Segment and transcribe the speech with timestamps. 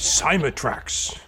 [0.00, 1.20] Cymatrax.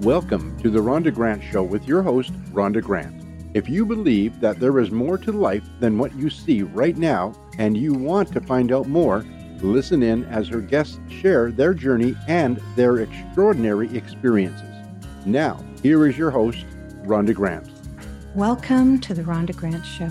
[0.00, 3.26] Welcome to the Rhonda Grant Show with your host, Rhonda Grant.
[3.52, 7.34] If you believe that there is more to life than what you see right now
[7.58, 9.22] and you want to find out more,
[9.60, 14.74] listen in as her guests share their journey and their extraordinary experiences.
[15.26, 16.64] Now, here is your host,
[17.02, 17.71] Rhonda Grant.
[18.36, 20.10] Welcome to the Rhonda Grant Show.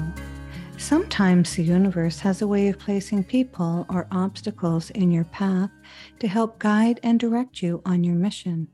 [0.77, 5.71] Sometimes the universe has a way of placing people or obstacles in your path
[6.19, 8.67] to help guide and direct you on your mission.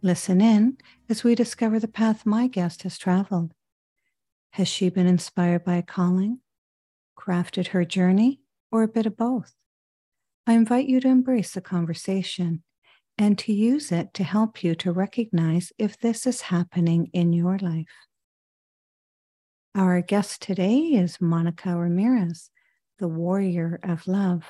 [0.00, 0.78] Listen in
[1.10, 3.52] as we discover the path my guest has traveled.
[4.52, 6.40] Has she been inspired by a calling,
[7.14, 9.52] crafted her journey, or a bit of both?
[10.46, 12.62] I invite you to embrace the conversation
[13.18, 17.58] and to use it to help you to recognize if this is happening in your
[17.58, 18.08] life.
[19.74, 22.50] Our guest today is Monica Ramirez,
[22.98, 24.44] the warrior of love.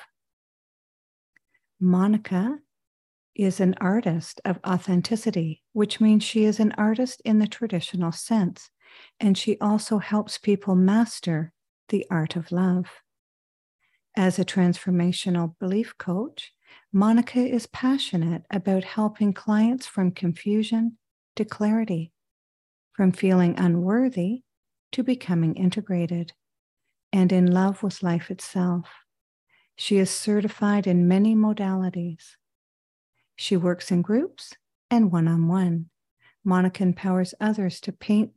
[1.79, 2.59] Monica
[3.33, 8.69] is an artist of authenticity, which means she is an artist in the traditional sense,
[9.17, 11.53] and she also helps people master
[11.87, 12.87] the art of love.
[14.17, 16.51] As a transformational belief coach,
[16.91, 20.97] Monica is passionate about helping clients from confusion
[21.37, 22.11] to clarity,
[22.91, 24.43] from feeling unworthy
[24.93, 26.33] to becoming integrated,
[27.11, 28.89] and in love with life itself.
[29.75, 32.35] She is certified in many modalities
[33.35, 34.53] she works in groups
[34.91, 35.89] and one on one.
[36.43, 38.31] Monica empowers others to paint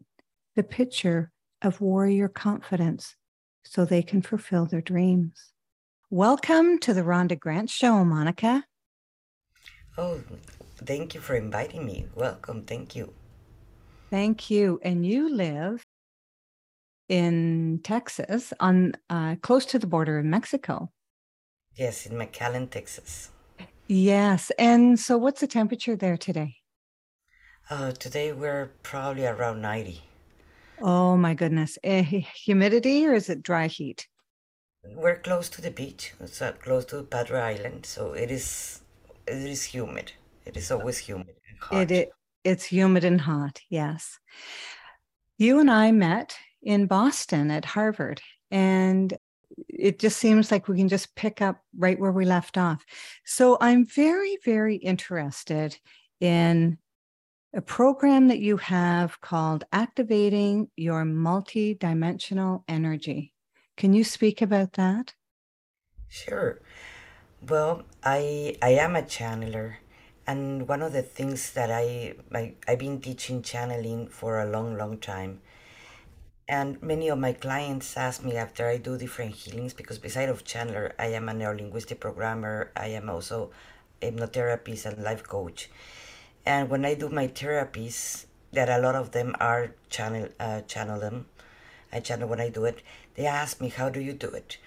[0.54, 1.32] the picture
[1.62, 3.14] of warrior confidence
[3.64, 5.52] so they can fulfill their dreams.
[6.08, 8.64] Welcome to the Rhonda Grant Show, Monica.
[9.98, 10.20] Oh,
[10.78, 12.06] thank you for inviting me.
[12.14, 12.62] Welcome.
[12.62, 13.12] Thank you.
[14.10, 14.80] Thank you.
[14.82, 15.84] And you live
[17.08, 20.90] in Texas, on uh, close to the border of Mexico.
[21.74, 23.30] Yes, in McAllen, Texas.
[23.86, 24.50] Yes.
[24.58, 26.56] And so, what's the temperature there today?
[27.68, 30.00] Uh, today we're probably around 90.
[30.80, 31.78] Oh my goodness.
[31.82, 34.06] Uh, humidity or is it dry heat?
[34.94, 36.14] We're close to the beach.
[36.20, 38.82] It's uh, close to Padre Island, so it is
[39.26, 40.12] it is humid.
[40.44, 41.82] It is always humid and hot.
[41.82, 42.10] It, it
[42.44, 43.60] it's humid and hot.
[43.68, 44.20] Yes.
[45.38, 49.16] You and I met in Boston at Harvard and
[49.68, 52.84] it just seems like we can just pick up right where we left off.
[53.24, 55.78] So I'm very, very interested
[56.20, 56.78] in
[57.54, 63.32] a program that you have called Activating Your Multidimensional Energy.
[63.76, 65.14] Can you speak about that?
[66.08, 66.60] Sure.
[67.48, 69.76] Well, I I am a channeler
[70.26, 74.76] and one of the things that I, I I've been teaching channeling for a long
[74.76, 75.40] long time
[76.48, 80.44] and many of my clients ask me after I do different healings because beside of
[80.44, 82.70] channeler, I am a neurolinguistic programmer.
[82.76, 83.50] I am also
[84.00, 85.70] hypnotherapist and life coach.
[86.44, 91.00] And when I do my therapies, that a lot of them are channel uh, channel
[91.00, 91.26] them.
[91.92, 92.82] I channel when I do it.
[93.14, 94.58] They ask me how do you do it,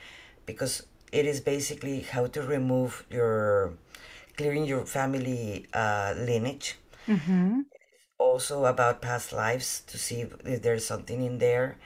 [0.45, 3.73] because it is basically how to remove your
[4.35, 6.77] clearing your family uh, lineage.
[7.07, 7.61] Mm-hmm
[8.19, 11.77] also about past lives to see if there's something in there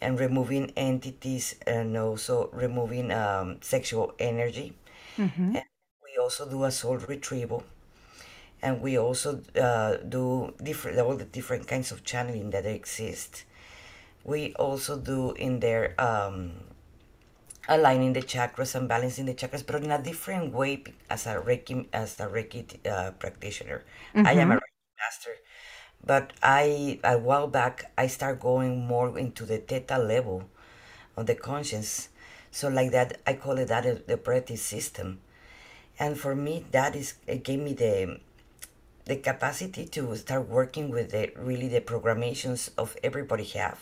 [0.00, 4.74] and removing entities and also removing um, sexual energy.
[5.16, 5.56] Mm-hmm.
[5.56, 5.64] And
[6.02, 7.62] we also do a soul retrieval.
[8.62, 13.44] And we also uh, do different all the different kinds of channeling that exist.
[14.24, 16.52] We also do in there um,
[17.68, 21.86] aligning the chakras and balancing the chakras, but in a different way as a Reiki
[21.92, 23.82] as a Reiki uh, practitioner.
[24.14, 24.26] Mm-hmm.
[24.26, 24.62] I am a mm-hmm.
[24.62, 25.34] Reiki master,
[26.04, 30.48] but I a while back I start going more into the theta level
[31.16, 32.08] of the conscience.
[32.50, 35.20] So like that I call it that the operative system.
[35.98, 38.18] And for me that is it gave me the
[39.04, 43.78] the capacity to start working with the really the programations of everybody have.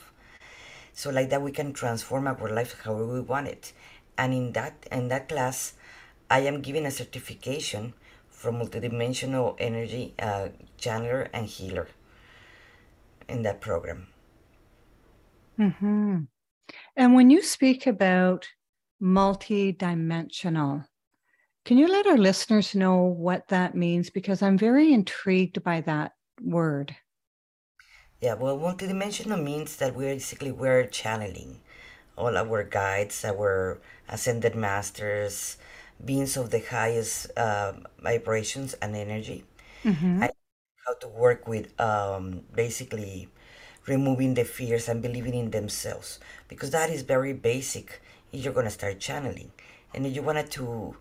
[0.93, 3.73] So like that we can transform our life however we want it.
[4.19, 5.73] And in that in that class
[6.29, 7.95] I am given a certification
[8.29, 11.89] from multidimensional energy uh, channeler and healer
[13.31, 14.09] in that program.
[15.57, 16.21] Hmm.
[16.97, 18.49] And when you speak about
[19.01, 20.85] multi-dimensional,
[21.65, 24.11] can you let our listeners know what that means?
[24.11, 26.13] Because I'm very intrigued by that
[26.43, 26.97] word.
[28.21, 31.61] Yeah, well, multidimensional means that we're basically we're channeling
[32.17, 35.57] all our guides, our ascended masters,
[36.05, 37.73] beings of the highest uh,
[38.03, 39.45] vibrations and energy.
[39.85, 40.25] Mm-hmm.
[40.25, 40.31] I
[40.87, 43.29] how to work with um, basically
[43.87, 48.01] removing the fears and believing in themselves because that is very basic
[48.33, 49.51] if you're going to start channeling.
[49.95, 50.97] And if you wanted to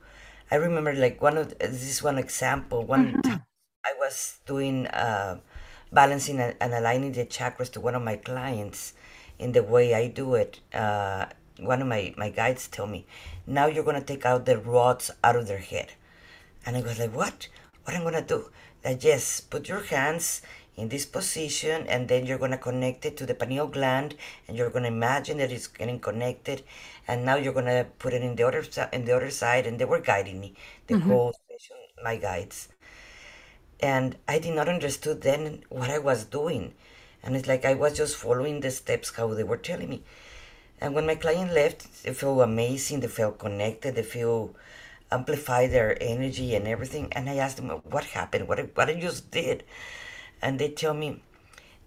[0.52, 3.22] i remember like one of this is one example one mm-hmm.
[3.22, 3.44] time
[3.86, 5.38] i was doing uh,
[5.92, 8.94] balancing and, aligning the chakras to one of my clients
[9.38, 11.25] in the way i do it uh,
[11.60, 13.06] one of my, my guides tell me
[13.46, 15.92] now you're going to take out the rods out of their head.
[16.66, 17.48] And i was like what?
[17.84, 18.50] What i'm going to do
[18.81, 20.42] that yes put your hands
[20.80, 24.16] in this position and then you're going to connect it to the pineal gland
[24.48, 26.64] and you're going to imagine that it's getting connected
[27.08, 29.68] and now you're going to put it in the other side in the other side
[29.68, 30.54] and they were guiding me.
[30.88, 31.10] The mm-hmm.
[31.10, 32.70] whole session my guides.
[33.81, 36.74] And i did not understood then what i was doing.
[37.22, 40.04] And it's like i was just following the steps how they were telling me.
[40.80, 44.56] And when my client left they felt amazing they felt connected they feel
[45.12, 48.48] amplify their energy and everything and i asked them what happened?
[48.48, 49.64] What, what i just did?
[50.42, 51.22] And they tell me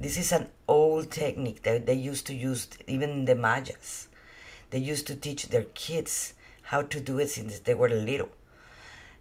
[0.01, 4.09] this is an old technique that they used to use even the mayas.
[4.71, 8.31] They used to teach their kids how to do it since they were little.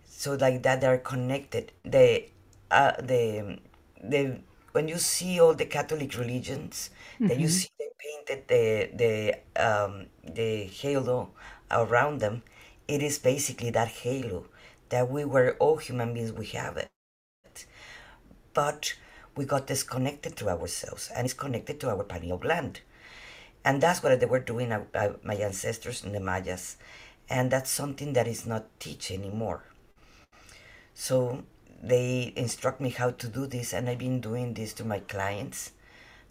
[0.07, 1.71] So like that they're connected.
[1.83, 2.31] They
[2.71, 3.59] uh, the
[4.03, 4.39] the
[4.71, 7.27] when you see all the catholic religions mm-hmm.
[7.27, 9.13] that you see they painted the the
[9.62, 11.30] um, the halo
[11.69, 12.42] around them
[12.91, 14.45] it is basically that halo
[14.89, 16.89] that we were all human beings we have it
[18.53, 18.93] but
[19.35, 22.81] we got disconnected to ourselves and it's connected to our pineal gland.
[23.63, 26.77] And that's what they were doing, uh, uh, my ancestors and the Mayas.
[27.29, 29.63] And that's something that is not teach anymore.
[30.93, 31.43] So
[31.81, 35.71] they instruct me how to do this, and I've been doing this to my clients,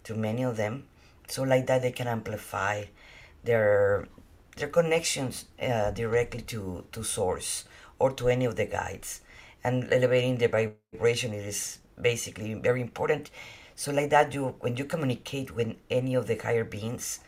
[0.03, 0.85] to many of them.
[1.27, 2.85] So like that, they can amplify
[3.43, 4.07] their
[4.61, 7.65] their connections uh, directly to to source
[7.97, 9.21] or to any of the guides,
[9.65, 11.33] and elevating the vibration.
[11.33, 13.29] is basically very important.
[13.75, 17.19] So like that, you when you communicate with any of the higher beings,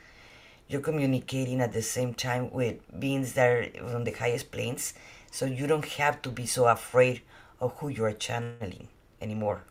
[0.67, 4.93] you're communicating at the same time with beings that are on the highest planes.
[5.31, 7.21] So you don't have to be so afraid
[7.59, 8.87] of who you are channeling
[9.21, 9.63] anymore,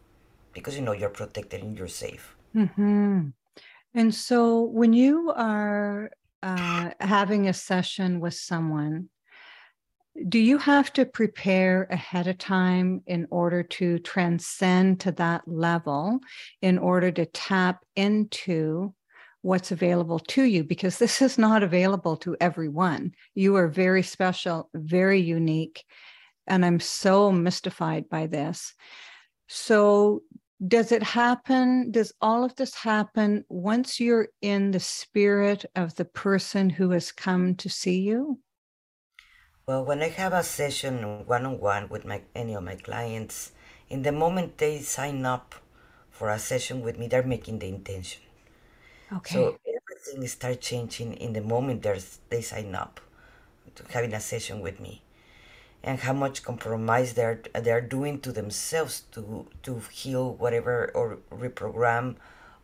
[0.53, 2.35] because you know you're protected and you're safe.
[2.55, 3.31] Mm-hmm.
[3.95, 6.11] And so when you are
[6.43, 9.09] uh, having a session with someone
[10.29, 16.21] do you have to prepare ahead of time in order to transcend to that level
[16.61, 18.95] in order to tap into
[19.41, 20.65] what's available to you?
[20.65, 23.13] Because this is not available to everyone.
[23.35, 25.85] You are very special very unique
[26.47, 28.75] and i'm so mystified by this.
[29.49, 30.23] So
[30.69, 36.05] does it happen does all of this happen once you're in the spirit of the
[36.05, 38.39] person who has come to see you
[39.65, 43.53] well, when I have a session one on one with my, any of my clients,
[43.89, 45.55] in the moment they sign up
[46.11, 48.23] for a session with me, they're making the intention.
[49.13, 49.35] Okay.
[49.35, 51.87] So everything starts changing in the moment
[52.29, 53.01] they sign up
[53.77, 55.03] to having a session with me,
[55.85, 62.17] and how much compromise they're they're doing to themselves to to heal whatever or reprogram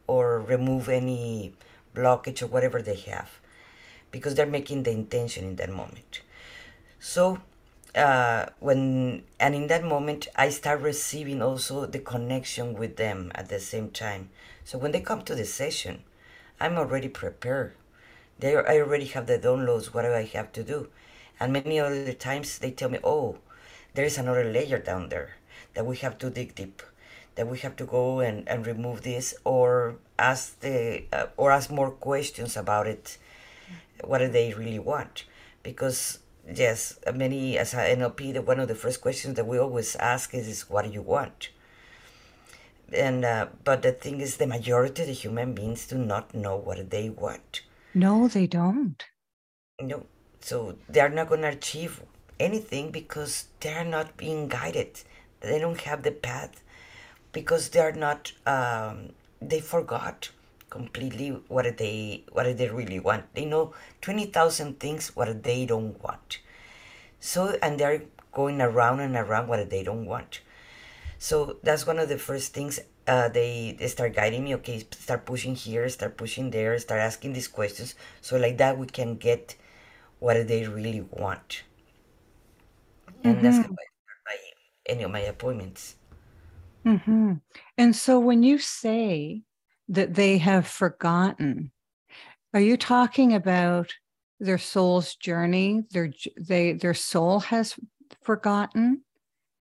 [0.06, 1.52] or remove any
[1.94, 3.40] blockage or whatever they have,
[4.10, 6.22] because they're making the intention in that moment.
[7.00, 7.38] So
[7.94, 13.48] uh, when and in that moment I start receiving also the connection with them at
[13.48, 14.30] the same time.
[14.64, 16.02] So when they come to the session,
[16.60, 17.74] I'm already prepared.
[18.38, 20.88] They I already have the downloads what do I have to do,
[21.40, 23.38] and many other times they tell me, oh,
[23.94, 25.36] there is another layer down there
[25.74, 26.82] that we have to dig deep,
[27.34, 31.70] that we have to go and, and remove this or ask the uh, or ask
[31.70, 33.18] more questions about it.
[34.04, 35.24] What do they really want?
[35.62, 36.18] Because
[36.52, 40.34] yes, many as a NLP, the, one of the first questions that we always ask
[40.34, 41.50] is, is what do you want?
[42.92, 46.56] And uh, but the thing is, the majority of the human beings do not know
[46.56, 47.62] what they want.
[47.94, 49.04] No, they don't.
[49.80, 50.06] No,
[50.48, 52.00] so they are not going to achieve
[52.40, 55.02] anything because they are not being guided.
[55.40, 56.62] They don't have the path
[57.32, 58.32] because they are not.
[58.46, 59.10] Um,
[59.42, 60.30] they forgot
[60.70, 63.34] completely what they what they really want.
[63.34, 66.38] They know twenty thousand things what they don't want.
[67.20, 70.40] So and they're going around and around what they don't want.
[71.18, 75.24] So that's one of the first things uh, they, they start guiding me okay start
[75.24, 79.56] pushing here start pushing there start asking these questions so like that we can get
[80.18, 81.62] what do they really want
[83.24, 83.44] and mm-hmm.
[83.44, 84.36] that's how I start my,
[84.86, 85.96] any of my appointments
[86.84, 87.34] mm-hmm.
[87.76, 89.42] and so when you say
[89.88, 91.72] that they have forgotten
[92.54, 93.92] are you talking about
[94.40, 97.74] their soul's journey their they their soul has
[98.22, 99.02] forgotten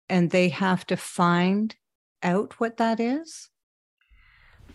[0.08, 1.76] and they have to find
[2.22, 3.50] out what that is?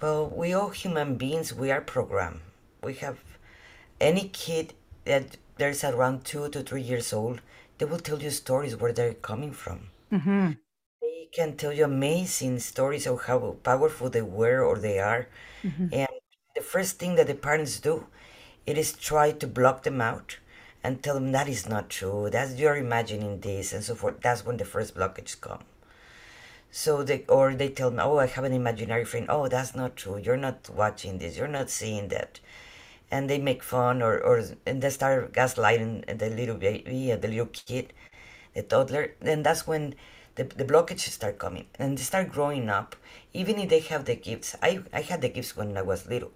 [0.01, 2.41] Well, we all human beings, we are programmed.
[2.83, 3.19] We have
[3.99, 4.73] any kid
[5.05, 7.41] that there's around two to three years old,
[7.77, 9.89] they will tell you stories where they're coming from.
[10.11, 10.51] Mm-hmm.
[11.01, 15.27] They can tell you amazing stories of how powerful they were or they are.
[15.63, 15.87] Mm-hmm.
[15.91, 16.07] And
[16.55, 18.07] the first thing that the parents do,
[18.65, 20.37] it is try to block them out
[20.83, 22.29] and tell them that is not true.
[22.29, 24.21] That's you're imagining this and so forth.
[24.21, 25.63] That's when the first blockage come.
[26.71, 29.27] So they or they tell me, oh, I have an imaginary friend.
[29.29, 30.17] Oh, that's not true.
[30.17, 31.37] You're not watching this.
[31.37, 32.39] You're not seeing that.
[33.13, 37.51] And they make fun or, or and they start gaslighting the little baby, the little
[37.59, 37.93] kid,
[38.55, 39.05] the toddler.
[39.27, 39.95] Then that's when
[40.35, 42.95] the, the blockages start coming and they start growing up.
[43.33, 46.31] Even if they have the gifts, I, I had the gifts when I was little,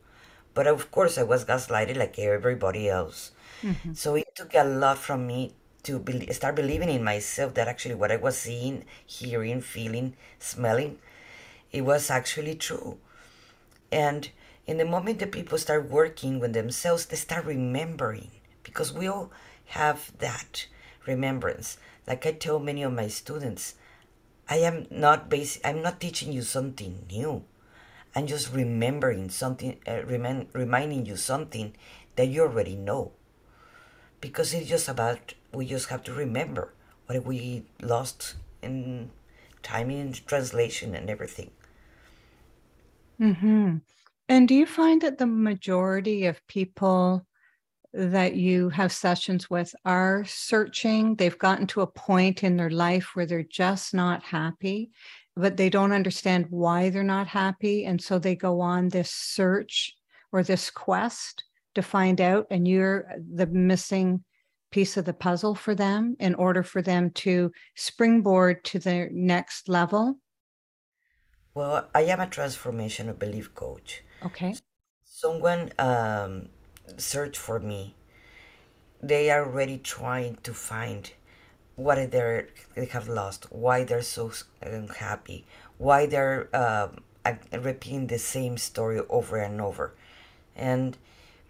[0.54, 3.32] but of course I was gaslighted like everybody else.
[3.64, 3.94] Mm-hmm.
[3.94, 5.54] So it took a lot from me
[5.84, 11.00] to be, start believing in myself that actually what I was seeing, hearing, feeling, smelling,
[11.72, 12.98] it was actually true.
[13.92, 14.30] And
[14.68, 18.30] in the moment that people start working with themselves, they start remembering
[18.64, 19.32] because we all
[19.68, 20.68] have that
[21.06, 21.78] remembrance.
[22.06, 23.76] Like I tell many of my students,
[24.50, 27.44] I am not basic, I'm not teaching you something new.
[28.14, 31.74] I'm just remembering something, uh, remind, reminding you something
[32.18, 33.12] that you already know.
[34.20, 36.74] Because it's just about we just have to remember
[37.06, 39.12] what we lost in
[39.64, 41.52] timing and translation and everything.
[43.20, 43.78] Mm-hmm.
[44.30, 47.26] And do you find that the majority of people
[47.94, 51.16] that you have sessions with are searching?
[51.16, 54.92] They've gotten to a point in their life where they're just not happy,
[55.36, 57.86] but they don't understand why they're not happy.
[57.86, 59.96] And so they go on this search
[60.34, 61.44] or this quest
[61.76, 64.24] to find out, and you're the missing
[64.72, 69.70] piece of the puzzle for them in order for them to springboard to the next
[69.70, 70.18] level?
[71.54, 74.04] Well, I am a transformational belief coach.
[74.26, 74.60] Okay.
[75.06, 76.50] Someone um,
[76.98, 77.96] search for me.
[79.02, 81.12] They are already trying to find
[81.76, 84.32] what they they have lost, why they're so
[84.62, 85.46] unhappy,
[85.80, 86.90] why they're uh,
[87.54, 89.94] repeating the same story over and over,
[90.56, 90.98] and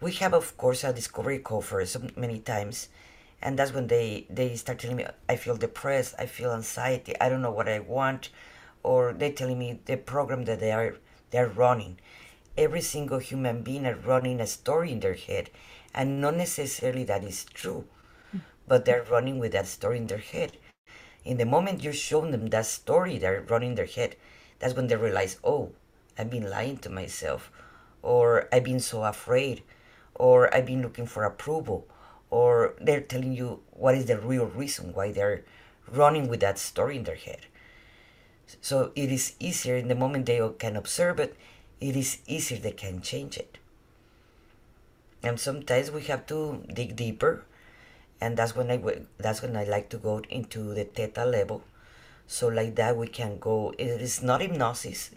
[0.01, 2.89] we have of course a discovery call for so many times
[3.41, 7.29] and that's when they they start telling me i feel depressed i feel anxiety i
[7.29, 8.29] don't know what i want
[8.83, 10.95] or they're telling me the program that they are
[11.31, 11.97] they're running
[12.57, 15.49] every single human being are running a story in their head
[15.93, 17.85] and not necessarily that is true
[18.67, 20.57] but they're running with that story in their head
[21.23, 24.15] in the moment you show them that story they're running their head
[24.59, 25.71] that's when they realize oh
[26.17, 27.51] i've been lying to myself
[28.01, 29.63] or i've been so afraid
[30.15, 31.87] or i've been looking for approval
[32.29, 35.43] or they're telling you what is the real reason why they're
[35.91, 37.45] running with that story in their head.
[38.61, 41.35] So it is easier in the moment they can observe it,
[41.79, 43.57] it is easier they can change it.
[45.23, 47.43] And sometimes we have to dig deeper,
[48.21, 48.79] and that's when I
[49.17, 51.63] that's when I like to go into the theta level.
[52.27, 53.73] So like that we can go.
[53.77, 55.11] It is not hypnosis.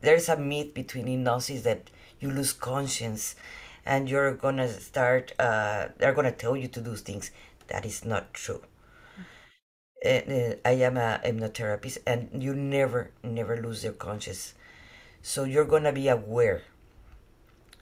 [0.00, 3.36] There's a myth between hypnosis that you lose conscience
[3.84, 7.30] and you're gonna start uh, they're gonna tell you to do things
[7.68, 8.62] that is not true
[10.04, 14.54] uh, i am a hypnotherapist and you never never lose your conscious
[15.22, 16.62] so you're gonna be aware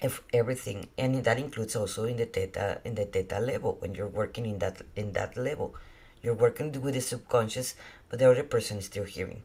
[0.03, 4.07] of everything and that includes also in the theta in the theta level when you're
[4.09, 5.75] working in that in that level.
[6.23, 7.75] You're working with the subconscious
[8.11, 9.43] but the other person is still hearing.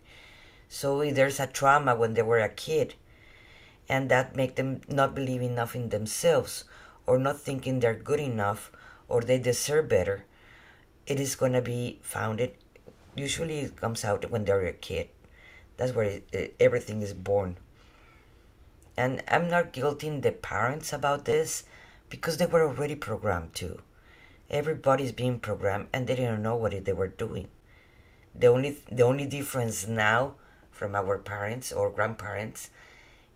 [0.68, 2.96] So if there's a trauma when they were a kid
[3.88, 6.66] and that make them not believe enough in themselves
[7.06, 8.72] or not thinking they're good enough
[9.08, 10.26] or they deserve better
[11.08, 12.52] it is going to be founded
[13.16, 15.08] usually it comes out when they're a kid.
[15.78, 17.58] That's where it, it, everything is born
[18.98, 21.64] and i'm not guilting the parents about this
[22.10, 23.80] because they were already programmed too
[24.50, 27.48] everybody's being programmed and they didn't know what they were doing
[28.34, 30.36] the only the only difference now
[30.72, 32.70] from our parents or grandparents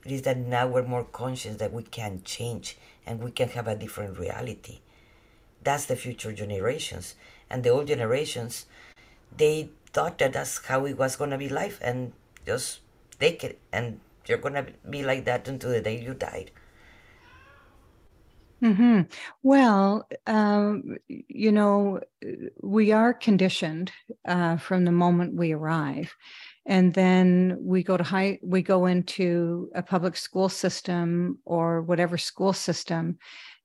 [0.06, 3.76] is that now we're more conscious that we can change and we can have a
[3.76, 4.80] different reality.
[5.64, 7.16] That's the future generations.
[7.50, 8.66] And the old generations,
[9.36, 12.14] they thought that that's how it was going to be life and
[12.46, 12.80] just
[13.20, 14.00] take it and
[14.30, 16.52] You're gonna be like that until the day you died.
[18.62, 19.02] hmm
[19.42, 22.02] Well, um, you know,
[22.62, 23.92] we are conditioned
[24.28, 26.14] uh, from the moment we arrive,
[26.66, 28.40] and then we go to high.
[28.44, 33.18] We go into a public school system or whatever school system,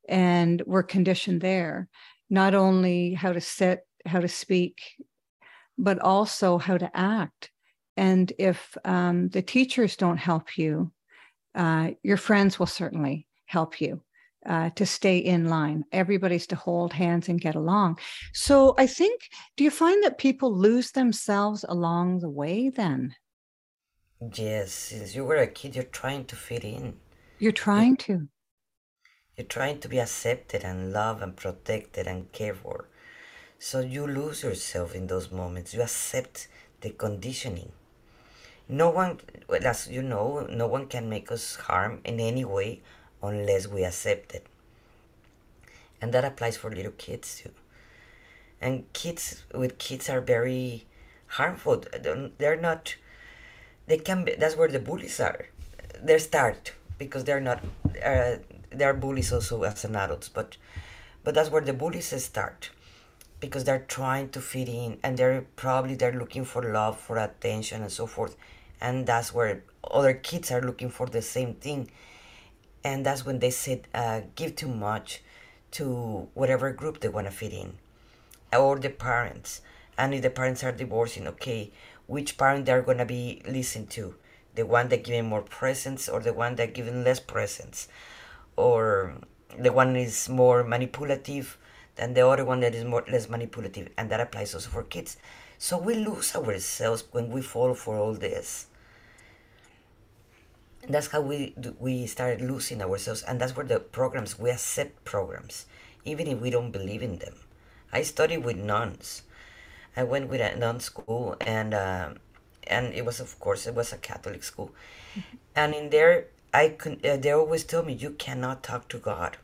[0.08, 1.88] and we're conditioned there,
[2.30, 4.80] not only how to sit, how to speak,
[5.76, 7.50] but also how to act.
[7.96, 10.92] And if um, the teachers don't help you,
[11.54, 14.02] uh, your friends will certainly help you
[14.46, 15.84] uh, to stay in line.
[15.92, 17.98] Everybody's to hold hands and get along.
[18.32, 19.20] So I think,
[19.56, 23.14] do you find that people lose themselves along the way then?
[24.36, 26.94] Yes, since you were a kid, you're trying to fit in.
[27.38, 28.28] You're trying to.
[29.36, 32.88] You're trying to be accepted and loved and protected and cared for.
[33.58, 35.74] So you lose yourself in those moments.
[35.74, 36.48] You accept
[36.80, 37.72] the conditioning.
[38.68, 42.80] No one, as you know, no one can make us harm in any way
[43.22, 44.46] unless we accept it.
[46.00, 47.50] And that applies for little kids too.
[48.60, 50.86] And kids with kids are very
[51.26, 51.84] harmful.
[52.38, 52.96] They're not.
[53.86, 54.24] They can.
[54.24, 55.46] Be, that's where the bullies are.
[56.02, 57.62] They start because they're not.
[58.04, 58.36] Uh,
[58.70, 60.56] they are bullies also as an adults, but
[61.22, 62.70] but that's where the bullies start
[63.40, 67.82] because they're trying to fit in and they're probably they're looking for love for attention
[67.82, 68.36] and so forth
[68.84, 71.90] and that's where other kids are looking for the same thing.
[72.84, 75.22] And that's when they said uh, give too much
[75.72, 77.78] to whatever group they want to fit in
[78.52, 79.62] or the parents.
[79.96, 81.72] And if the parents are divorcing okay
[82.06, 84.14] which parent they're going to be listened to?
[84.54, 87.88] The one that giving more presents or the one that giving less presents
[88.56, 89.14] or
[89.58, 91.56] the one is more manipulative
[91.96, 95.16] than the other one that is more less manipulative and that applies also for kids.
[95.56, 98.66] So we lose ourselves when we fall for all this
[100.88, 105.66] that's how we we started losing ourselves and that's where the programs we accept programs
[106.04, 107.34] even if we don't believe in them
[107.92, 109.22] i studied with nuns
[109.96, 112.10] i went with a nun school and uh,
[112.66, 114.70] and it was of course it was a catholic school
[115.14, 115.36] mm-hmm.
[115.54, 119.38] and in there I uh, they always told me you cannot talk to God.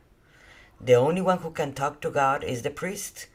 [0.79, 3.27] The only one who can talk to God is the priest.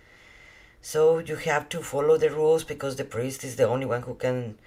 [0.80, 4.14] So you have to follow the rules because the priest is the only one who
[4.14, 4.58] can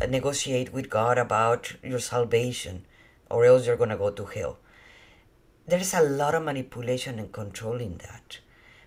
[0.00, 2.84] negotiate with God about your salvation,
[3.30, 4.58] or else you're going to go to hell.
[5.66, 8.38] There's a lot of manipulation and control in that.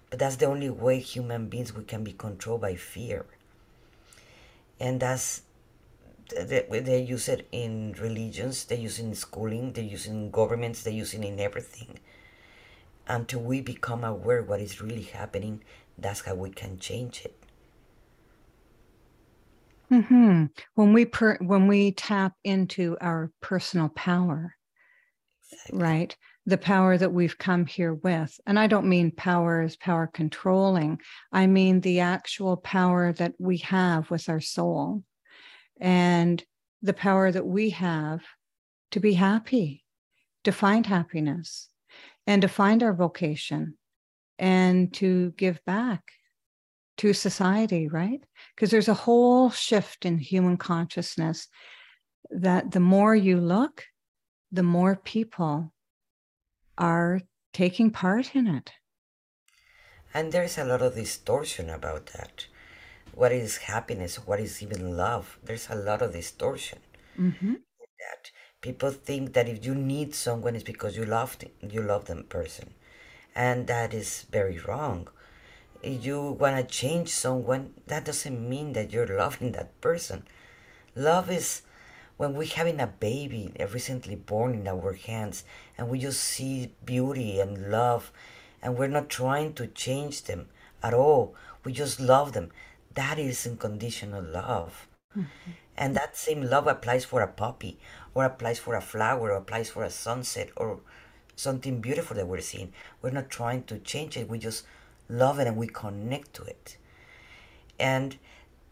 [0.10, 3.26] But that's the only way human beings we can be controlled by fear.
[4.80, 5.42] And that's
[6.30, 10.32] they, they use it in religions, they use it in schooling, they use it in
[10.32, 12.00] governments, they use it in everything.
[13.08, 15.64] Until we become aware what is really happening,
[15.98, 17.39] that's how we can change it.
[19.92, 20.46] Mm-hmm.
[20.76, 24.56] When we per, when we tap into our personal power,
[25.52, 25.80] exactly.
[25.80, 26.18] right?
[26.46, 31.00] The power that we've come here with, and I don't mean power as power controlling.
[31.32, 35.04] I mean the actual power that we have with our soul
[35.80, 36.44] and
[36.82, 38.22] the power that we have
[38.92, 39.84] to be happy,
[40.44, 41.70] to find happiness,
[42.26, 43.76] and to find our vocation
[44.38, 46.04] and to give back
[47.00, 48.22] to society, right?
[48.56, 51.48] Because there's a whole shift in human consciousness
[52.30, 53.86] that the more you look,
[54.52, 55.74] the more people
[56.78, 57.22] are
[57.54, 58.72] taking part in it.
[60.14, 62.48] And there's a lot of distortion about that
[63.14, 65.40] what is happiness, what is even love.
[65.44, 66.80] There's a lot of distortion.
[67.20, 67.54] Mm-hmm.
[67.54, 68.32] That
[68.62, 72.74] people think that if you need someone, it's because you love you love them person,
[73.36, 75.10] and that is very wrong.
[75.84, 80.24] You want to change someone, that doesn't mean that you're loving that person.
[80.96, 81.62] Love is
[82.18, 85.46] when we're having a baby recently born in our hands
[85.78, 88.12] and we just see beauty and love
[88.62, 90.48] and we're not trying to change them
[90.84, 91.34] at all.
[91.64, 92.52] We just love them
[92.96, 94.88] that is unconditional love.
[95.16, 95.52] Mm-hmm.
[95.78, 97.80] And that same love applies for a puppy,
[98.14, 100.82] or applies for a flower, or applies for a sunset, or
[101.36, 102.74] something beautiful that we're seeing.
[103.02, 104.66] We're not trying to change it, we just
[105.10, 106.78] love it and we connect to it.
[107.80, 108.18] And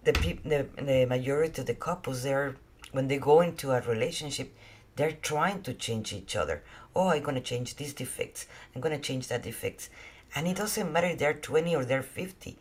[0.03, 2.55] the, the, the majority of the couples, they're,
[2.91, 4.53] when they go into a relationship,
[4.95, 6.63] they're trying to change each other.
[6.95, 8.47] Oh, I'm to change these defects.
[8.75, 9.89] I'm to change that defects.
[10.35, 12.57] And it doesn't matter if they're 20 or they're 50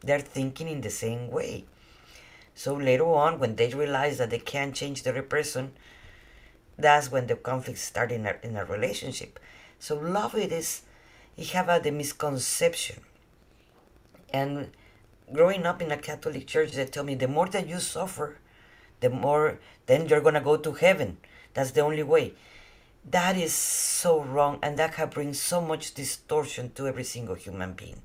[0.00, 1.64] they're thinking in the same way.
[2.54, 5.72] So later on, when they realize that they can't change the other person,
[6.78, 9.38] that's when the conflicts start in a, in a relationship.
[9.78, 10.82] So love it is,
[11.36, 13.00] you have a, the misconception.
[14.32, 14.70] And
[15.32, 18.38] growing up in a Catholic church, they tell me the more that you suffer,
[19.00, 21.18] the more then you're gonna go to heaven.
[21.54, 22.34] That's the only way.
[23.08, 27.72] That is so wrong, and that can bring so much distortion to every single human
[27.72, 28.02] being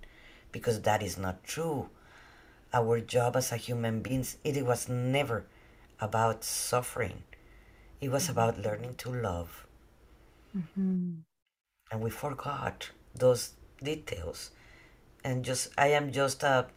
[0.52, 1.90] because that is not true.
[2.74, 5.46] Our job as a human beings, it was never
[6.00, 7.24] about suffering.
[8.00, 9.68] It was about learning to love.
[10.58, 11.12] Mm-hmm.
[11.92, 13.52] And we forgot those
[13.84, 14.52] details.
[15.26, 16.68] And just, I am just a,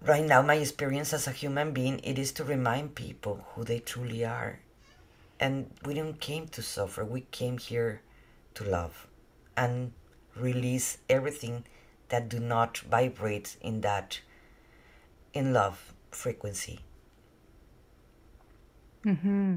[0.00, 3.80] right now, my experience as a human being, it is to remind people who they
[3.80, 4.60] truly are.
[5.40, 7.04] And we didn't came to suffer.
[7.04, 8.00] We came here
[8.54, 9.08] to love
[9.56, 9.90] and
[10.36, 11.64] release everything
[12.10, 14.20] that do not vibrate in that
[15.34, 16.78] in love frequency.
[19.04, 19.56] Mm-hmm.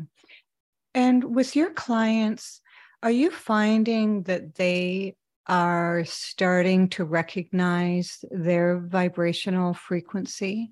[0.95, 2.62] And with your clients,
[3.04, 5.15] are you finding that they
[5.49, 10.71] are starting to recognize their vibrational frequency?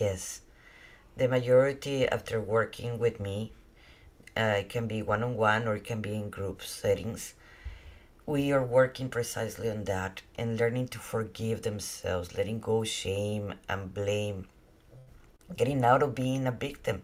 [0.00, 0.42] Yes.
[1.16, 3.52] The majority, after working with me,
[4.36, 7.34] uh, it can be one on one or it can be in group settings.
[8.26, 13.94] We are working precisely on that and learning to forgive themselves, letting go shame and
[13.94, 14.48] blame,
[15.56, 17.02] getting out of being a victim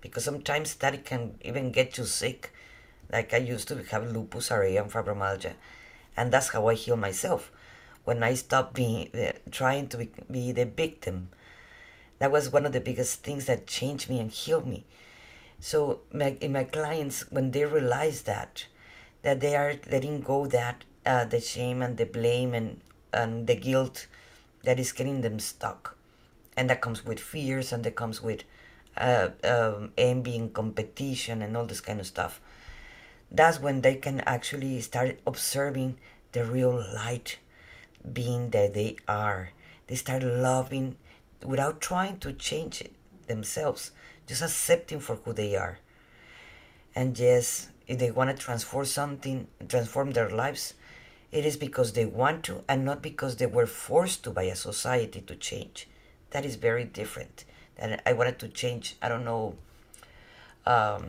[0.00, 2.52] because sometimes that can even get you sick.
[3.12, 5.54] Like I used to have lupus, RA, and fibromyalgia,
[6.16, 7.50] and that's how I heal myself.
[8.04, 11.28] When I stop being uh, trying to be, the victim,
[12.18, 14.84] that was one of the biggest things that changed me and healed me.
[15.60, 18.66] So my, in my clients, when they realize that,
[19.22, 22.80] that they are letting go that uh, the shame and the blame and
[23.12, 24.06] and the guilt
[24.62, 25.96] that is getting them stuck,
[26.56, 28.44] and that comes with fears and that comes with
[28.96, 32.40] uh, um, envy and competition and all this kind of stuff.
[33.30, 35.98] That's when they can actually start observing
[36.32, 37.38] the real light
[38.12, 39.50] being that they are.
[39.86, 40.96] They start loving
[41.44, 42.82] without trying to change
[43.26, 43.92] themselves,
[44.26, 45.78] just accepting for who they are.
[46.94, 50.74] And yes, if they want to transform something, transform their lives,
[51.32, 54.56] it is because they want to and not because they were forced to by a
[54.56, 55.88] society to change.
[56.30, 57.44] That is very different
[57.78, 58.96] and I wanted to change.
[59.00, 59.56] I don't know,
[60.66, 61.04] um,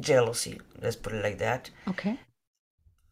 [0.00, 0.60] jealousy.
[0.80, 1.70] Let's put it like that.
[1.88, 2.18] Okay.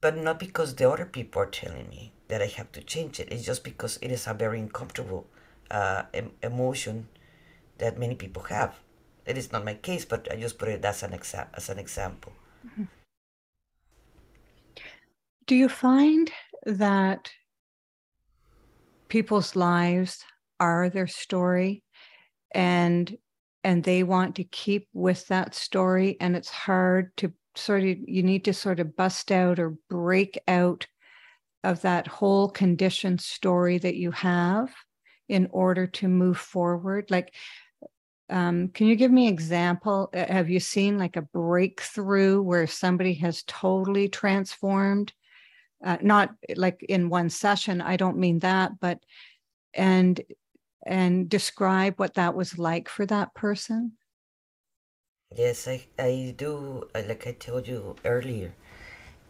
[0.00, 3.32] But not because the other people are telling me that I have to change it.
[3.32, 5.26] It's just because it is a very uncomfortable
[5.70, 7.08] uh, em- emotion
[7.78, 8.80] that many people have.
[9.26, 11.78] It is not my case, but I just put it as an exa- as an
[11.78, 12.32] example.
[12.66, 12.84] Mm-hmm.
[15.46, 16.30] Do you find
[16.64, 17.30] that
[19.08, 20.24] people's lives
[20.60, 21.82] are their story
[22.54, 23.16] and
[23.64, 28.22] and they want to keep with that story and it's hard to sort of you
[28.22, 30.86] need to sort of bust out or break out
[31.62, 34.72] of that whole condition story that you have
[35.28, 37.10] in order to move forward.
[37.10, 37.34] Like
[38.30, 40.10] um, can you give me an example?
[40.14, 45.12] Uh, have you seen like a breakthrough where somebody has totally transformed
[45.84, 48.98] uh, not like in one session i don't mean that but
[49.74, 50.20] and
[50.86, 53.92] and describe what that was like for that person?
[55.34, 56.88] Yes, I, I do.
[56.94, 58.54] Uh, like I told you earlier,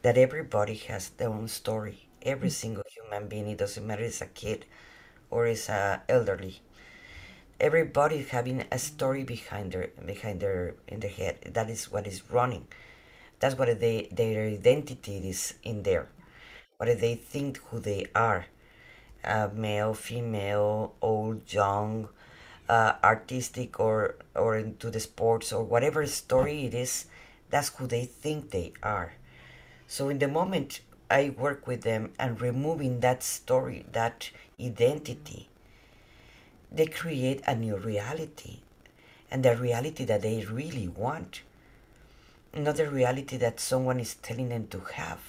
[0.02, 2.08] that everybody has their own story.
[2.22, 2.54] Every mm-hmm.
[2.54, 4.66] single human being, it doesn't matter if it's a kid
[5.30, 6.60] or it's a elderly.
[7.58, 11.52] Everybody having a story behind their behind their in their head.
[11.54, 12.66] That is what is running.
[13.38, 16.08] That's what they their identity is in there.
[16.76, 18.46] What they think who they are
[19.24, 22.08] uh, male, female, old, young,
[22.68, 27.06] uh, artistic, or or into the sports or whatever story it is.
[27.50, 29.14] That's who they think they are.
[29.86, 35.48] So in the moment I work with them and removing that story, that identity,
[36.72, 38.60] they create a new reality,
[39.30, 41.42] and the reality that they really want,
[42.54, 45.20] not the reality that someone is telling them to have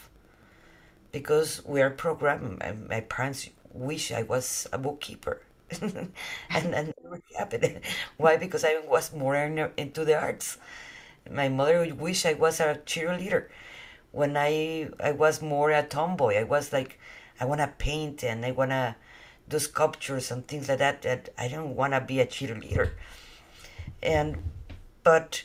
[1.16, 2.60] because we are programmed.
[2.60, 5.42] My, my parents wish I was a bookkeeper.
[5.82, 6.94] and and
[7.38, 7.82] happened.
[8.18, 8.38] Why?
[8.38, 10.58] Because I was more into the arts.
[11.30, 13.48] My mother would wish I was a cheerleader.
[14.12, 17.00] When I I was more a tomboy, I was like,
[17.40, 18.96] I wanna paint and I wanna
[19.50, 21.02] do sculptures and things like that.
[21.02, 22.92] That I don't wanna be a cheerleader.
[24.02, 24.38] And
[25.04, 25.44] but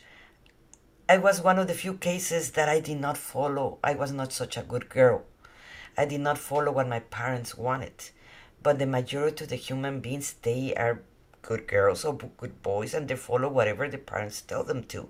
[1.09, 3.79] I was one of the few cases that I did not follow.
[3.83, 5.25] I was not such a good girl.
[5.99, 8.11] I did not follow what my parents wanted
[8.63, 11.03] but the majority of the human beings they are
[11.43, 15.09] good girls or good boys and they follow whatever the parents tell them to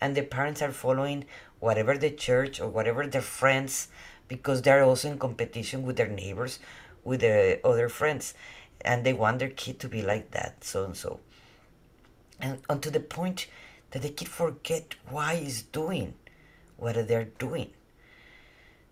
[0.00, 1.24] and the parents are following
[1.60, 3.88] whatever the church or whatever their friends
[4.28, 6.58] because they're also in competition with their neighbors
[7.04, 8.34] with the other friends
[8.82, 11.20] and they want their kid to be like that so and so
[12.40, 13.46] and, and to the point
[13.90, 16.14] that the kid forget why he's doing
[16.76, 17.70] what they're doing.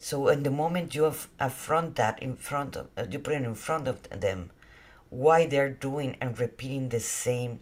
[0.07, 3.57] So in the moment you affront that in front of, uh, you put it in
[3.57, 4.53] front of them,
[5.11, 7.59] why they're doing and repeating the same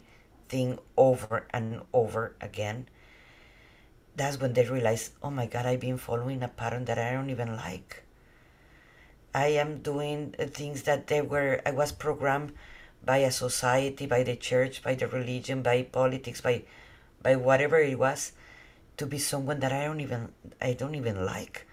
[0.51, 2.87] thing over and over again,
[4.15, 7.31] that's when they realize, oh my God, I've been following a pattern that I don't
[7.31, 8.03] even like.
[9.35, 12.53] I am doing things that they were, I was programmed
[13.03, 16.65] by a society, by the church, by the religion, by politics, by,
[17.23, 18.33] by whatever it was,
[18.99, 21.67] to be someone that I don't even, I don't even like.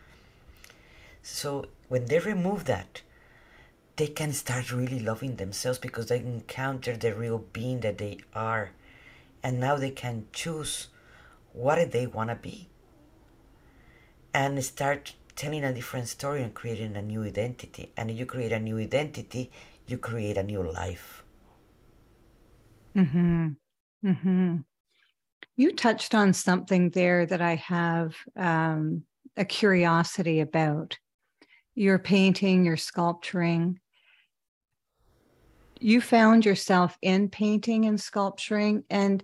[1.23, 3.01] So when they remove that,
[3.95, 8.71] they can start really loving themselves because they encounter the real being that they are.
[9.43, 10.87] And now they can choose
[11.53, 12.69] what they want to be
[14.33, 17.91] and start telling a different story and creating a new identity.
[17.97, 19.51] And you create a new identity,
[19.87, 21.23] you create a new life.
[22.95, 23.49] Hmm.
[24.03, 24.57] Hmm.
[25.57, 29.03] You touched on something there that I have um,
[29.37, 30.97] a curiosity about.
[31.81, 33.79] Your painting, your sculpturing.
[35.79, 39.23] You found yourself in painting and sculpturing, and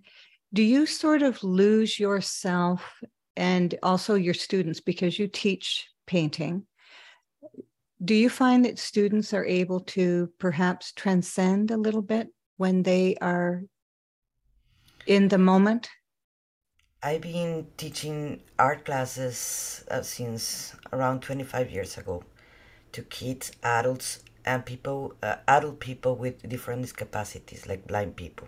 [0.51, 2.81] do you sort of lose yourself
[3.35, 6.65] and also your students because you teach painting?
[8.03, 13.17] Do you find that students are able to perhaps transcend a little bit when they
[13.21, 13.61] are
[15.05, 15.91] in the moment?
[17.03, 22.23] I've been teaching art classes uh, since around 25 years ago
[22.91, 28.47] to kids, adults, and people, uh, adult people with different discapacities, like blind people.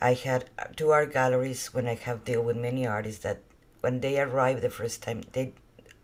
[0.00, 3.40] I had two art galleries when I have dealt with many artists that
[3.80, 5.52] when they arrive the first time, they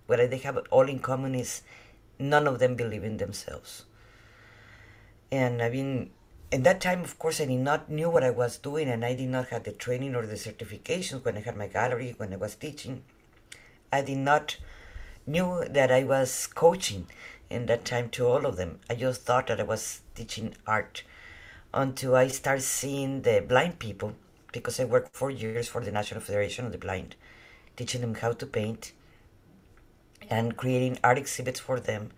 [0.07, 1.63] what they have all in common is
[2.19, 3.85] none of them believe in themselves.
[5.31, 6.11] And I mean,
[6.51, 9.15] in that time, of course, I did not knew what I was doing, and I
[9.15, 12.37] did not have the training or the certifications when I had my gallery when I
[12.37, 13.05] was teaching.
[13.93, 14.57] I did not
[15.27, 17.07] knew that I was coaching
[17.49, 18.81] in that time to all of them.
[18.89, 21.03] I just thought that I was teaching art
[21.73, 24.15] until I started seeing the blind people
[24.53, 27.15] because I worked four years for the National Federation of the Blind,
[27.77, 28.93] teaching them how to paint
[30.29, 32.11] and creating art exhibits for them.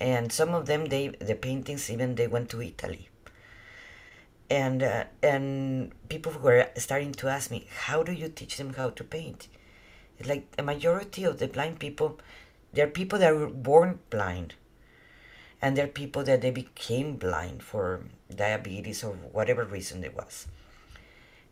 [0.00, 3.08] And some of them, they the paintings even they went to Italy.
[4.50, 8.90] And uh, and people were starting to ask me, how do you teach them how
[8.90, 9.48] to paint?
[10.24, 12.18] Like a majority of the blind people,
[12.72, 14.54] they're people that were born blind,
[15.60, 20.46] and they're people that they became blind for diabetes or whatever reason it was.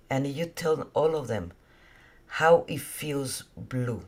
[0.08, 1.52] And you tell all of them
[2.26, 4.04] how it feels blue.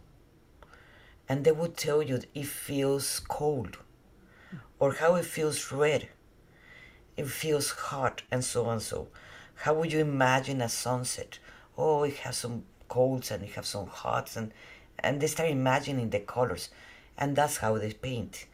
[1.28, 3.78] And they would tell you it feels cold
[4.78, 6.08] or how it feels red.
[7.16, 8.80] It feels hot and so on.
[8.80, 9.08] So
[9.54, 11.38] how would you imagine a sunset?
[11.78, 14.52] Oh it has some colds and you have some hots and
[14.98, 16.68] and they start imagining the colors.
[17.18, 18.46] And that's how they paint.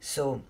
[0.00, 0.42] So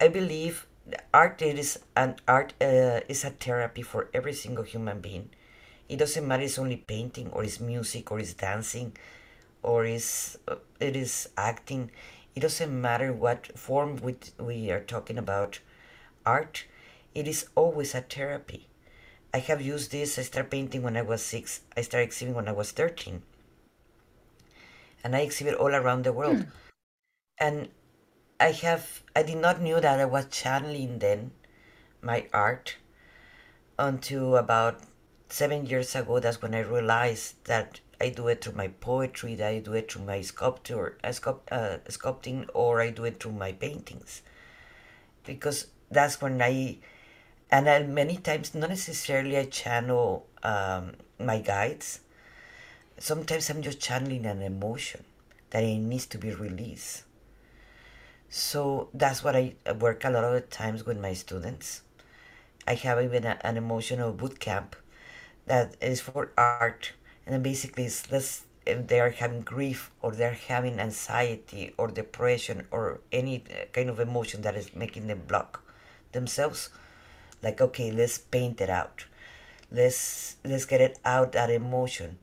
[0.00, 0.66] i believe
[1.12, 5.30] art is an art uh, is a therapy for every single human being.
[5.88, 8.96] It doesn't matter it's only painting or it's music or it's dancing
[9.62, 11.90] or is uh, it is acting.
[12.36, 15.60] It doesn't matter what form we, we are talking about
[16.26, 16.64] art.
[17.14, 18.68] It is always a therapy
[19.34, 22.48] i have used this i started painting when i was six i started exhibiting when
[22.48, 23.22] i was 13
[25.02, 26.50] and i exhibit all around the world hmm.
[27.38, 27.68] and
[28.40, 31.30] i have i did not knew that i was channeling then
[32.00, 32.76] my art
[33.78, 34.80] until about
[35.28, 39.48] seven years ago that's when i realized that I do it through my poetry, that
[39.48, 43.32] I do it through my sculpture, uh, sculpt, uh, sculpting, or I do it through
[43.32, 44.22] my paintings.
[45.24, 46.78] Because that's when I,
[47.54, 52.00] and I, many times, not necessarily I channel um, my guides.
[52.98, 55.04] Sometimes I'm just channeling an emotion
[55.50, 57.04] that it needs to be released.
[58.28, 61.82] So that's what I work a lot of the times with my students.
[62.66, 64.74] I have even a, an emotional boot camp
[65.46, 66.90] that is for art
[67.24, 72.66] and basically it's less if they are having grief or they're having anxiety or depression
[72.72, 75.62] or any kind of emotion that is making them block
[76.10, 76.70] themselves
[77.44, 79.04] like okay let's paint it out.
[79.70, 82.18] Let's let's get it out that emotion.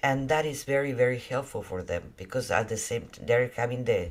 [0.00, 4.10] And that is very very helpful for them because at the same they're having the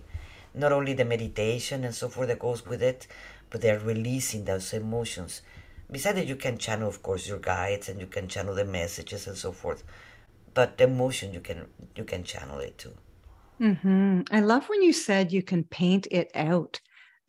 [0.54, 3.08] not only the meditation and so forth that goes with it
[3.50, 5.42] but they're releasing those emotions.
[5.90, 9.28] Besides that you can channel of course your guides and you can channel the messages
[9.28, 9.84] and so forth
[10.54, 12.94] but the emotion you can you can channel it too.
[13.62, 14.22] Mm-hmm.
[14.32, 16.80] i love when you said you can paint it out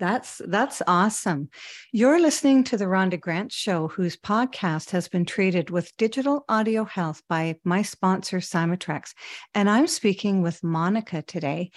[0.02, 1.48] That's that's awesome.
[1.92, 6.82] You're listening to the Rhonda Grant Show, whose podcast has been treated with digital audio
[6.82, 9.14] health by my sponsor, Cymatrax.
[9.54, 11.70] And I'm speaking with Monica today.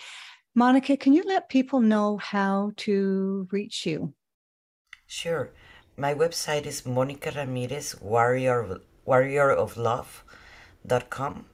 [0.55, 4.15] Monica, can you let people know how to reach you?
[5.05, 5.51] Sure.
[5.95, 11.45] My website is Monica Ramirez, warrior, warrior of love.com.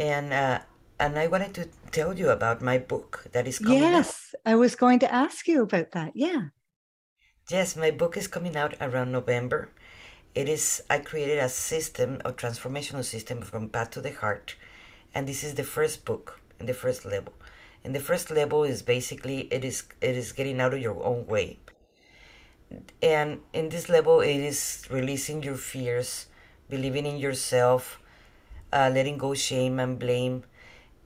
[0.00, 0.58] And uh,
[1.00, 3.92] and I wanted to tell you about my book that is coming out.
[3.92, 4.52] yes out.
[4.52, 6.48] i was going to ask you about that yeah
[7.50, 9.70] yes my book is coming out around november
[10.34, 14.56] it is i created a system a transformational system from path to the heart
[15.14, 17.32] and this is the first book in the first level
[17.84, 21.26] and the first level is basically it is it is getting out of your own
[21.26, 21.58] way
[23.02, 26.26] and in this level it is releasing your fears
[26.68, 28.00] believing in yourself
[28.72, 30.44] uh, letting go shame and blame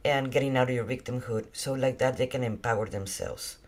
[0.04, 3.58] and getting out of your victimhood so like that they can empower themselves.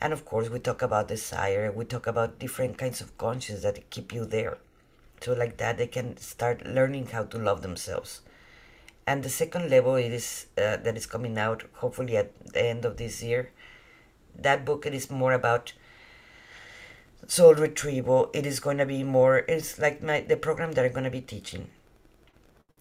[0.00, 3.90] And of course we talk about desire we talk about different kinds of conscience that
[3.90, 4.58] keep you there.
[5.20, 8.20] So like that they can start learning how to love themselves.
[9.06, 12.84] And the second level it is uh, that is coming out hopefully at the end
[12.84, 13.50] of this year
[14.36, 15.72] that book it is more about
[17.26, 18.30] soul retrieval.
[18.34, 21.10] It is going to be more it's like my the program that i'm going to
[21.10, 21.70] be teaching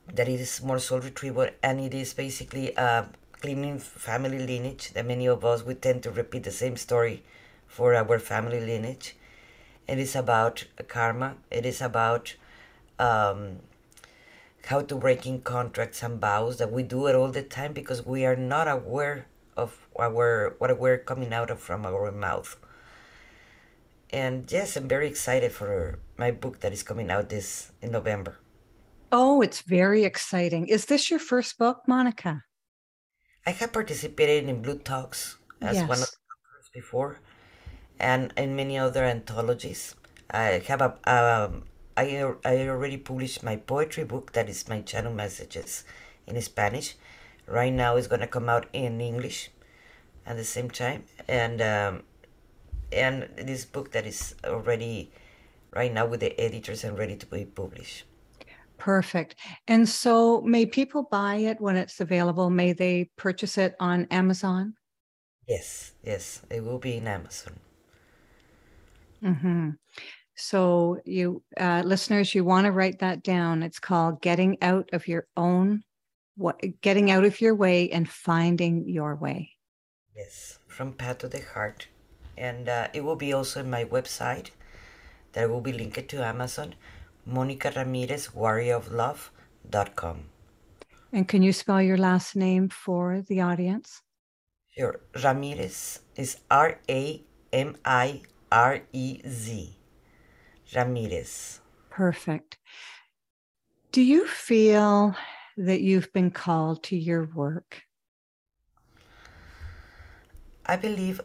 [0.07, 5.05] that it is more soul retrieval and it is basically a cleaning family lineage that
[5.05, 7.23] many of us we tend to repeat the same story
[7.67, 9.15] for our family lineage.
[9.87, 11.35] It is about karma.
[11.51, 12.35] It is about
[12.99, 13.57] um,
[14.65, 18.25] how to breaking contracts and vows that we do it all the time because we
[18.25, 19.25] are not aware
[19.57, 22.55] of our what we're coming out of from our mouth.
[24.11, 28.37] And yes i'm very excited for my book that is coming out this in november
[29.15, 30.65] Oh, it's very exciting.
[30.65, 32.45] Is this your first book, Monica?
[33.45, 35.87] I have participated in Blue Talks as yes.
[35.87, 37.19] one of the authors before,
[37.99, 39.93] and in many other anthologies.
[40.31, 45.13] I have a, um, I, I already published my poetry book that is my channel
[45.13, 45.83] messages
[46.25, 46.95] in Spanish.
[47.45, 49.51] Right now, it's gonna come out in English
[50.25, 52.01] at the same time, and um,
[52.91, 55.11] and this book that is already
[55.71, 58.05] right now with the editors and ready to be published.
[58.83, 59.35] Perfect.
[59.69, 62.49] And so, may people buy it when it's available?
[62.49, 64.73] May they purchase it on Amazon?
[65.47, 67.53] Yes, yes, it will be in Amazon.
[69.23, 69.69] Mm-hmm.
[70.35, 73.63] So, you uh, listeners, you want to write that down.
[73.63, 75.83] It's called "Getting Out of Your Own,"
[76.35, 79.51] what getting out of your way and finding your way.
[80.13, 81.87] Yes, from path to the heart,
[82.37, 84.49] and uh, it will be also in my website.
[85.31, 86.75] That will be linked to Amazon
[87.25, 90.25] Monica Ramirez, warrior of love.com.
[91.11, 94.01] And can you spell your last name for the audience?
[94.69, 94.99] Sure.
[95.23, 99.77] Ramirez is R A M I R E Z.
[100.75, 101.61] Ramirez.
[101.89, 102.57] Perfect.
[103.91, 105.15] Do you feel
[105.55, 107.83] that you've been called to your work?
[110.65, 111.21] I believe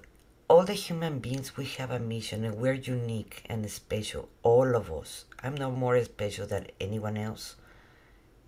[0.49, 4.91] all the human beings we have a mission and we're unique and special all of
[4.91, 5.25] us.
[5.43, 7.57] I'm no more special than anyone else.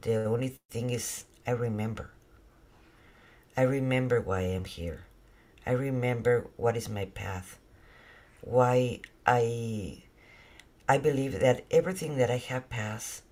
[0.03, 2.11] The only thing is i remember.
[3.57, 5.05] I remember why i am here.
[5.67, 7.59] I remember what is my path.
[8.41, 10.03] Why i
[10.89, 13.23] i believe that everything that i have passed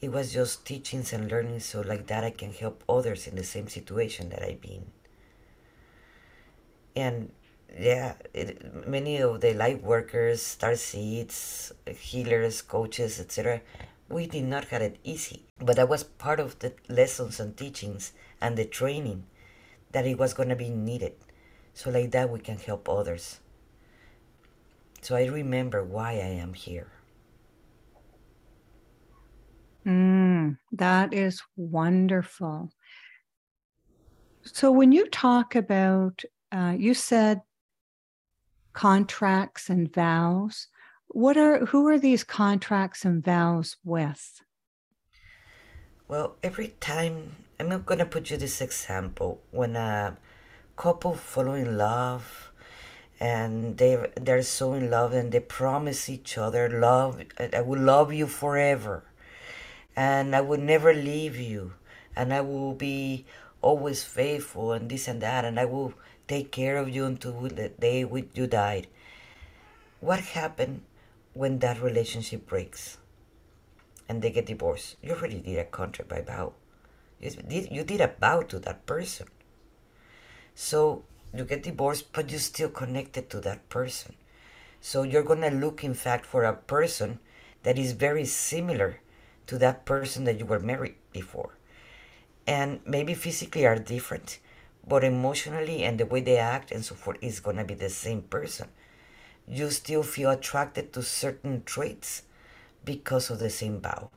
[0.00, 3.44] it was just teachings and learning so like that i can help others in the
[3.44, 4.86] same situation that i've been.
[6.96, 7.32] And
[7.78, 13.62] yeah, it, many of the light workers, star seeds, healers, coaches, etc.,
[14.08, 15.46] we did not have it easy.
[15.58, 19.26] But that was part of the lessons and teachings and the training
[19.92, 21.14] that it was going to be needed.
[21.74, 23.40] So like that, we can help others.
[25.02, 26.90] So I remember why I am here.
[29.86, 32.70] Mm, that is wonderful.
[34.44, 37.42] So when you talk about, uh, you said
[38.72, 40.68] contracts and vows.
[41.08, 44.40] What are who are these contracts and vows with?
[46.08, 50.16] Well, every time I'm not gonna put you this example when a
[50.76, 52.50] couple fall in love
[53.20, 58.12] and they they're so in love and they promise each other love I will love
[58.12, 59.04] you forever
[59.96, 61.74] and I will never leave you
[62.16, 63.26] and I will be
[63.62, 65.94] always faithful and this and that and I will
[66.30, 68.86] take care of you until the day you died.
[69.98, 70.82] What happened
[71.34, 72.98] when that relationship breaks
[74.08, 74.96] and they get divorced?
[75.02, 76.52] You already did a contract by vow.
[77.20, 79.26] You did, you did a vow to that person.
[80.54, 81.02] So
[81.34, 84.14] you get divorced, but you're still connected to that person.
[84.80, 87.18] So you're going to look, in fact, for a person
[87.64, 89.00] that is very similar
[89.48, 91.50] to that person that you were married before.
[92.46, 94.38] And maybe physically are different,
[94.90, 97.88] but emotionally and the way they act and so forth is going to be the
[97.88, 98.66] same person.
[99.46, 102.22] You still feel attracted to certain traits
[102.84, 104.10] because of the same vow.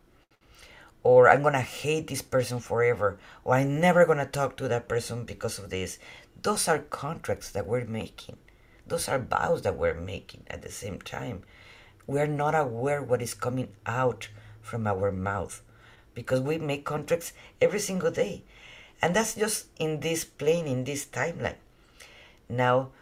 [1.04, 4.68] Or I'm going to hate this person forever, or I'm never going to talk to
[4.68, 6.00] that person because of this.
[6.42, 8.38] Those are contracts that we're making.
[8.88, 11.44] Those are vows that we're making at the same time.
[12.08, 15.62] We're not aware what is coming out from our mouth
[16.16, 18.44] because we make contracts every single day.
[19.04, 21.60] And that's just in this plane, in this timeline.
[22.48, 22.96] Now,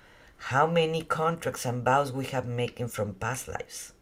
[0.49, 3.93] how many contracts and vows we have making from past lives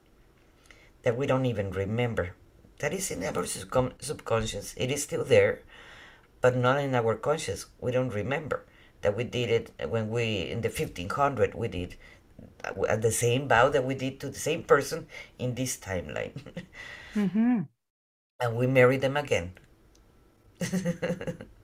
[1.04, 2.36] that we don't even remember.
[2.80, 4.74] That is in our subconscious.
[4.78, 5.60] It is still there,
[6.39, 7.66] but not in our conscious.
[7.82, 8.64] We don't remember
[9.02, 11.95] that we did it when we in the 1500 we did
[12.64, 16.34] uh, the same vow that we did to the same person in this timeline
[17.16, 17.62] mm-hmm.
[18.41, 19.54] and we married them again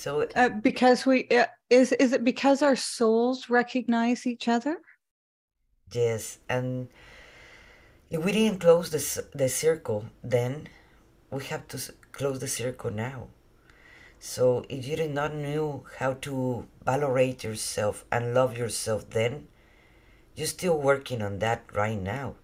[0.00, 4.78] so uh, because we uh, is is it because our souls recognize each other
[5.92, 6.88] yes and
[8.10, 10.68] if we didn't close the, the circle then
[11.30, 11.78] we have to
[12.12, 13.28] close the circle now
[14.22, 19.48] so if you did not know how to valorate yourself and love yourself then,
[20.36, 22.34] you're still working on that right now.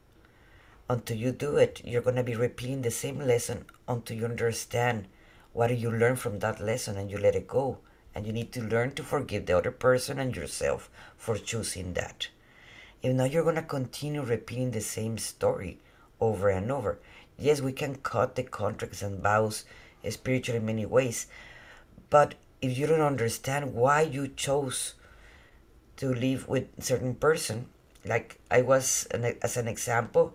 [0.88, 5.07] Until you do it, you're going to be repeating the same lesson until you understand
[5.57, 7.78] what do you learn from that lesson and you let it go.
[8.14, 12.28] And you need to learn to forgive the other person and yourself for choosing that.
[13.02, 15.78] If not, you're going to continue repeating the same story
[16.20, 16.98] over and over.
[17.38, 19.64] Yes, we can cut the contracts and vows
[20.11, 21.26] spiritually in many ways,
[22.11, 24.94] but if you don't understand why you chose
[25.96, 27.66] to live with certain person,
[28.04, 30.34] like I was, as an example,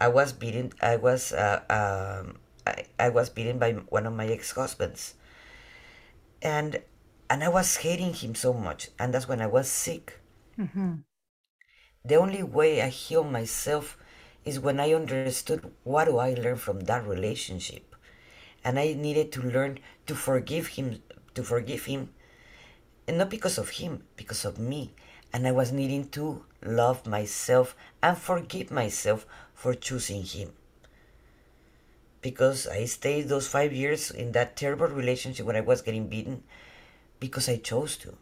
[0.00, 0.72] I was beaten.
[0.80, 5.14] I was uh, um, I, I was beaten by one of my ex-husbands,
[6.40, 6.82] and
[7.28, 10.20] and I was hating him so much, and that's when I was sick.
[10.58, 10.94] Mm-hmm.
[12.04, 13.96] The only way I heal myself
[14.44, 17.94] is when I understood what do I learn from that relationship
[18.64, 21.02] and I needed to learn to forgive him,
[21.34, 22.10] to forgive him,
[23.06, 24.94] and not because of him, because of me.
[25.32, 30.52] And I was needing to love myself and forgive myself for choosing him.
[32.22, 36.44] Because I stayed those five years in that terrible relationship when I was getting beaten
[37.20, 38.16] because I chose to.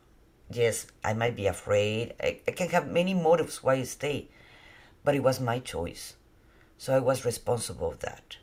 [0.51, 2.15] Yes, I might be afraid.
[2.21, 4.29] I, I can have many motives why I stay,
[5.05, 6.17] but it was my choice.
[6.79, 8.39] So I was responsible of that.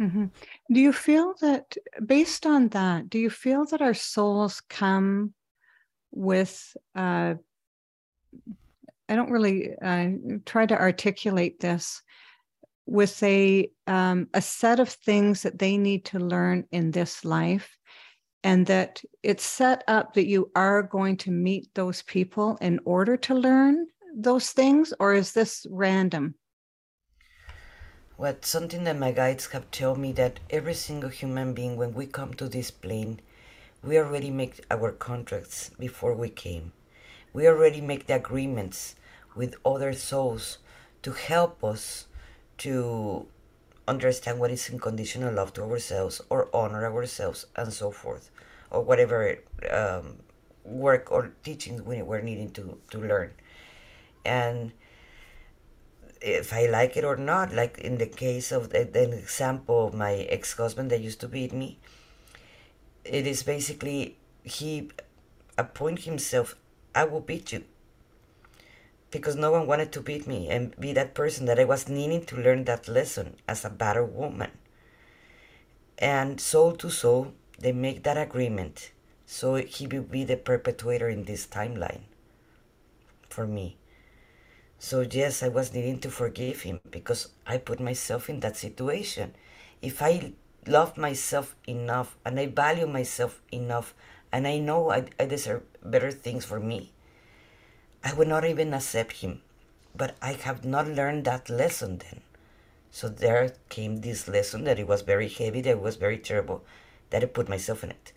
[0.00, 0.26] Mm-hmm.
[0.72, 1.76] Do you feel that,
[2.06, 5.34] based on that, do you feel that our souls come
[6.10, 7.34] with, uh,
[9.08, 10.10] I don't really uh,
[10.46, 12.02] try to articulate this,
[12.86, 17.76] with a um, a set of things that they need to learn in this life,
[18.44, 23.16] and that it's set up that you are going to meet those people in order
[23.16, 26.34] to learn those things, or is this random?
[28.16, 32.06] What something that my guides have told me that every single human being, when we
[32.06, 33.20] come to this plane,
[33.82, 36.72] we already make our contracts before we came.
[37.32, 38.94] We already make the agreements
[39.34, 40.58] with other souls
[41.02, 42.06] to help us
[42.64, 43.26] to
[43.88, 48.30] understand what is unconditional love to ourselves or honor ourselves and so forth
[48.70, 49.38] or whatever
[49.70, 50.16] um,
[50.64, 53.32] work or teachings we, we're needing to, to learn
[54.24, 54.72] and
[56.22, 57.52] if I like it or not.
[57.52, 61.28] Like in the case of the, the example of my ex husband that used to
[61.28, 61.78] beat me,
[63.04, 64.90] it is basically he
[65.58, 66.56] appoint himself,
[66.94, 67.64] I will beat you.
[69.12, 72.24] Because no one wanted to beat me and be that person that I was needing
[72.26, 74.50] to learn that lesson as a better woman.
[75.98, 78.90] And soul to soul, they make that agreement.
[79.26, 82.02] So he will be the perpetuator in this timeline
[83.28, 83.76] for me.
[84.78, 89.34] So, yes, I was needing to forgive him because I put myself in that situation.
[89.80, 90.32] If I
[90.66, 93.94] love myself enough and I value myself enough
[94.32, 96.90] and I know I, I deserve better things for me,
[98.04, 99.42] I would not even accept him.
[99.94, 102.22] But I have not learned that lesson then.
[102.90, 106.64] So there came this lesson that it was very heavy, that it was very terrible,
[107.10, 108.12] that I put myself in it.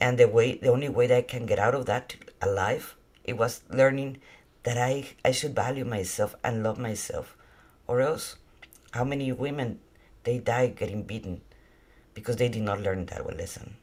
[0.00, 3.36] And the way, the only way that I can get out of that alive, it
[3.36, 4.18] was learning
[4.62, 7.36] that I, I should value myself and love myself.
[7.86, 8.36] Or else,
[8.92, 9.80] how many women
[10.26, 11.40] they die getting beaten
[12.12, 13.76] because they did not learn that one lesson.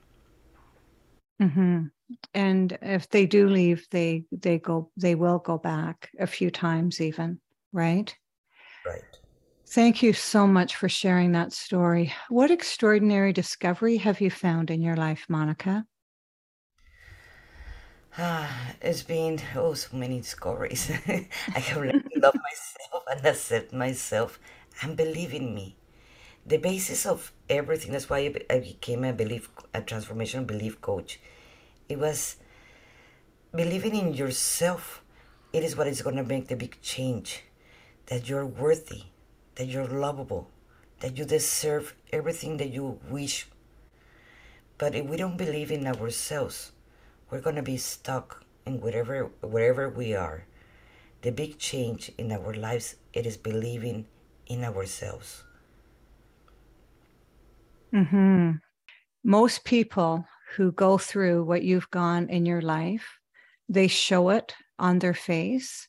[1.41, 1.86] Mm-hmm.
[2.34, 7.01] And if they do leave, they they go they will go back a few times
[7.01, 7.39] even,
[7.72, 8.16] right?
[8.86, 9.20] Right.
[9.68, 12.14] Thank you so much for sharing that story.
[12.30, 15.86] What extraordinary discovery have you found in your life, Monica?
[18.18, 20.89] Ah, it's been oh so many discoveries.
[21.07, 24.39] I have learned to love myself and accept myself
[24.82, 25.76] and believe in me.
[26.45, 27.91] The basis of everything.
[27.93, 31.20] That's why I became a belief, a transformation belief coach.
[31.89, 32.38] It was
[33.53, 35.03] believing in yourself.
[35.51, 37.43] It is what is going to make the big change.
[38.07, 39.03] That you're worthy,
[39.55, 40.49] that you're lovable,
[40.99, 43.47] that you deserve everything that you wish.
[44.77, 46.71] But if we don't believe in ourselves,
[47.29, 50.45] we're going to be stuck in whatever wherever we are.
[51.21, 54.07] The big change in our lives it is believing
[54.47, 55.43] in ourselves.
[57.93, 58.51] Mm-hmm.
[59.23, 60.25] Most people
[60.55, 63.19] who go through what you've gone in your life,
[63.69, 65.87] they show it on their face,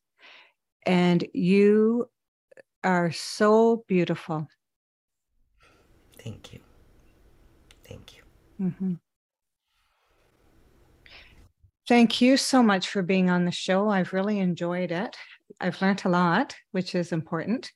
[0.87, 2.09] and you
[2.83, 4.49] are so beautiful.
[6.23, 6.61] Thank you.
[7.87, 8.23] Thank you.
[8.61, 8.95] Mm-hmm.
[11.87, 13.91] Thank you so much for being on the show.
[13.91, 15.17] I've really enjoyed it.
[15.61, 17.71] I've learned a lot, which is important.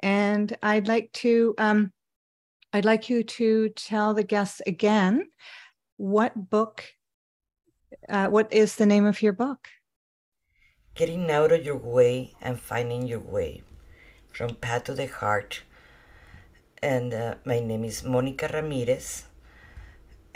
[0.00, 1.92] And I'd like to um,
[2.72, 5.28] I'd like you to tell the guests again
[5.96, 6.84] what book,
[8.08, 9.68] uh, what is the name of your book?
[10.94, 13.62] Getting out of your way and finding your way,
[14.32, 15.62] from Path to the Heart.
[16.82, 19.24] And uh, my name is Monica Ramirez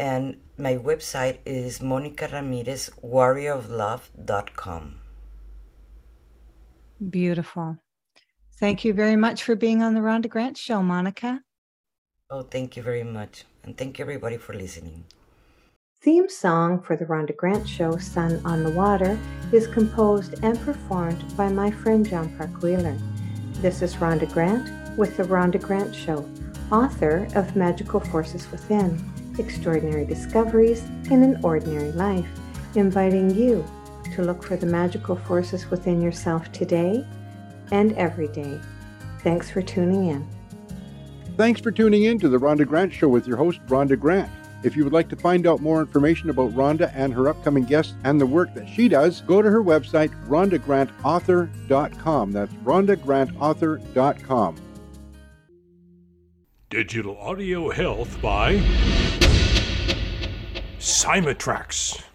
[0.01, 4.95] and my website is Monica Ramirez, warrioroflove.com.
[7.11, 7.77] Beautiful.
[8.59, 11.43] Thank you very much for being on the Rhonda Grant Show, Monica.
[12.31, 13.45] Oh, thank you very much.
[13.63, 15.05] And thank you, everybody, for listening.
[16.03, 19.19] Theme song for the Rhonda Grant Show, Sun on the Water,
[19.53, 22.97] is composed and performed by my friend John Park Wheeler.
[23.57, 26.27] This is Rhonda Grant with the Rhonda Grant Show,
[26.73, 28.99] author of Magical Forces Within
[29.39, 32.29] extraordinary discoveries in an ordinary life,
[32.77, 33.63] inviting you
[34.15, 37.05] to look for the magical forces within yourself today
[37.73, 38.59] and every day.
[39.19, 40.27] Thanks for tuning in.
[41.37, 44.31] Thanks for tuning in to the Rhonda Grant Show with your host, Rhonda Grant.
[44.63, 47.95] If you would like to find out more information about Rhonda and her upcoming guests
[48.05, 52.33] and the work that she does, go to her website, rhondagrantauthor.com.
[52.33, 54.57] That's rhondagrantauthor.com.
[56.69, 58.59] Digital Audio Health by
[60.79, 62.10] Cymatrax.